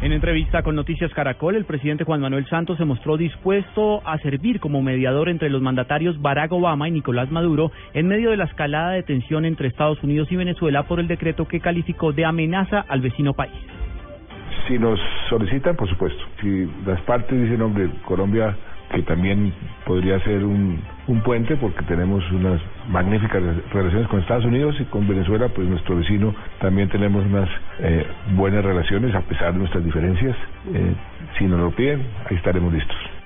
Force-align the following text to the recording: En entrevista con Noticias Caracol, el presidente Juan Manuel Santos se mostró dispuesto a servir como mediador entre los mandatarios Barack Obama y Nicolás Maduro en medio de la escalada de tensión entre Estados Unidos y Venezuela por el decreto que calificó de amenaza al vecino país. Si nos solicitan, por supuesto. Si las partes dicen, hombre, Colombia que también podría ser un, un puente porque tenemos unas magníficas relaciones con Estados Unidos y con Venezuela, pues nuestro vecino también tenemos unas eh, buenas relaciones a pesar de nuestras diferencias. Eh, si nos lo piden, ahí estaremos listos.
En 0.00 0.12
entrevista 0.12 0.62
con 0.62 0.76
Noticias 0.76 1.12
Caracol, 1.12 1.56
el 1.56 1.64
presidente 1.64 2.04
Juan 2.04 2.20
Manuel 2.20 2.46
Santos 2.46 2.78
se 2.78 2.84
mostró 2.84 3.16
dispuesto 3.16 4.00
a 4.06 4.16
servir 4.18 4.60
como 4.60 4.80
mediador 4.80 5.28
entre 5.28 5.50
los 5.50 5.60
mandatarios 5.60 6.22
Barack 6.22 6.52
Obama 6.52 6.86
y 6.86 6.92
Nicolás 6.92 7.32
Maduro 7.32 7.72
en 7.94 8.06
medio 8.06 8.30
de 8.30 8.36
la 8.36 8.44
escalada 8.44 8.92
de 8.92 9.02
tensión 9.02 9.44
entre 9.44 9.66
Estados 9.66 10.00
Unidos 10.04 10.30
y 10.30 10.36
Venezuela 10.36 10.84
por 10.84 11.00
el 11.00 11.08
decreto 11.08 11.48
que 11.48 11.58
calificó 11.58 12.12
de 12.12 12.24
amenaza 12.24 12.84
al 12.88 13.00
vecino 13.00 13.34
país. 13.34 13.58
Si 14.68 14.78
nos 14.78 15.00
solicitan, 15.28 15.74
por 15.74 15.88
supuesto. 15.88 16.22
Si 16.40 16.70
las 16.86 17.00
partes 17.00 17.40
dicen, 17.40 17.60
hombre, 17.60 17.90
Colombia 18.04 18.56
que 18.94 19.02
también 19.02 19.52
podría 19.84 20.20
ser 20.20 20.44
un, 20.44 20.80
un 21.08 21.22
puente 21.22 21.56
porque 21.56 21.82
tenemos 21.84 22.22
unas 22.30 22.60
magníficas 22.88 23.42
relaciones 23.72 24.08
con 24.08 24.20
Estados 24.20 24.44
Unidos 24.44 24.76
y 24.78 24.84
con 24.84 25.08
Venezuela, 25.08 25.48
pues 25.48 25.66
nuestro 25.66 25.96
vecino 25.96 26.34
también 26.60 26.88
tenemos 26.90 27.24
unas 27.24 27.48
eh, 27.80 28.06
buenas 28.34 28.64
relaciones 28.64 29.14
a 29.14 29.22
pesar 29.22 29.54
de 29.54 29.58
nuestras 29.58 29.84
diferencias. 29.84 30.36
Eh, 30.72 30.94
si 31.38 31.46
nos 31.46 31.60
lo 31.60 31.70
piden, 31.70 32.06
ahí 32.28 32.36
estaremos 32.36 32.72
listos. 32.72 33.17